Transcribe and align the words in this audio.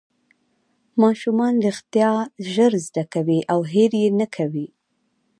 ماشومان 1.01 1.53
رښتیا 1.67 2.11
ژر 2.53 2.73
زده 2.87 3.03
کوي 3.13 3.39
او 3.53 3.59
هېر 3.73 3.91
یې 4.01 4.09
نه 4.19 4.27
کوي 4.35 4.67